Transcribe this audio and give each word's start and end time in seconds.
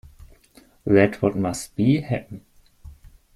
Let 0.83 1.21
what 1.21 1.35
must 1.35 1.75
be, 1.75 1.99
happen. 2.01 2.43